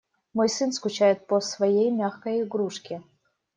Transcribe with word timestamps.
Мой 0.33 0.49
сын 0.49 0.71
скучает 0.71 1.27
по 1.27 1.39
своей 1.41 1.91
мягкой 1.91 2.41
игрушке. 2.41 3.03